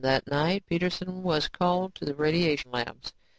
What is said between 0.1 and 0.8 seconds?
night,